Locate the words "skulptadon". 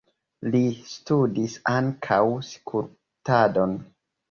2.51-3.79